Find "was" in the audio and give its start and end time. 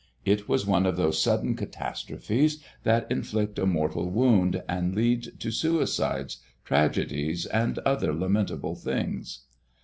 0.49-0.65